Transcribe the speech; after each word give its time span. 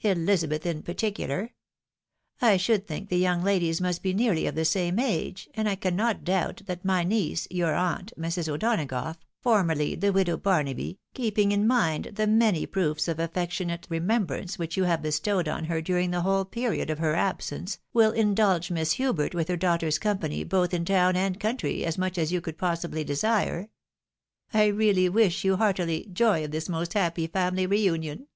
Elizabeth 0.00 0.64
in 0.64 0.80
particular. 0.82 1.52
I 2.40 2.56
should 2.56 2.86
think 2.86 3.10
the 3.10 3.18
young 3.18 3.42
ladies 3.44 3.82
must 3.82 4.02
be 4.02 4.14
nearly 4.14 4.46
of 4.46 4.54
the 4.54 4.64
same 4.64 4.98
age, 4.98 5.46
and 5.52 5.68
I 5.68 5.74
cannot 5.74 6.24
doubt 6.24 6.62
that 6.64 6.86
my 6.86 7.04
niece, 7.04 7.46
your 7.50 7.74
aunt, 7.74 8.10
Mrs. 8.18 8.48
O'Donagough, 8.48 9.16
formerly 9.42 9.94
the 9.94 10.10
widow 10.10 10.38
Barnaby, 10.38 11.00
keeping 11.12 11.52
in 11.52 11.66
mind 11.66 12.12
the 12.14 12.26
many 12.26 12.64
proofs 12.64 13.08
of 13.08 13.18
affectionate 13.18 13.86
remembrance 13.90 14.58
which 14.58 14.78
you 14.78 14.84
have 14.84 15.02
bestowed 15.02 15.48
on 15.48 15.66
her 15.66 15.82
during 15.82 16.12
the 16.12 16.22
whole 16.22 16.46
period 16.46 16.88
of 16.88 16.98
her 16.98 17.14
absence, 17.14 17.78
will 17.92 18.12
indulge 18.12 18.70
Miss 18.70 18.92
Hubert 18.92 19.34
with 19.34 19.48
her 19.48 19.56
daughter's 19.58 19.98
company 19.98 20.44
both 20.44 20.72
in 20.72 20.86
town 20.86 21.14
and 21.14 21.38
country 21.38 21.84
as 21.84 21.98
much 21.98 22.16
as 22.16 22.32
you 22.32 22.40
could 22.40 22.56
possibly 22.56 23.04
desire. 23.04 23.68
I 24.50 24.64
really 24.68 25.10
wish 25.10 25.44
you, 25.44 25.56
heartily, 25.58 26.08
joy 26.10 26.42
of 26.42 26.52
tins 26.52 26.70
most 26.70 26.94
happy 26.94 27.26
family 27.26 27.66
re 27.66 27.78
union. 27.82 28.28